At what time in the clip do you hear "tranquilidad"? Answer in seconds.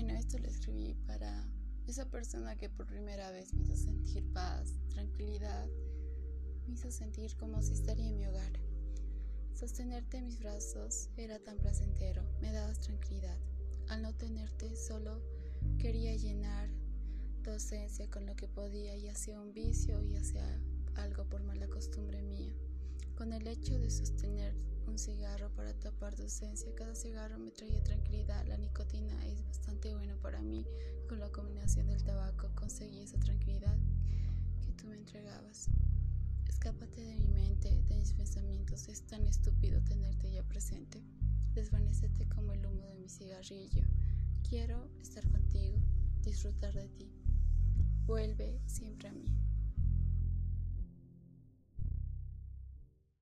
4.90-5.66, 12.78-13.36, 27.82-28.46, 33.18-33.76